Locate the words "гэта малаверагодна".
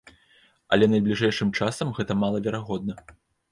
2.01-2.93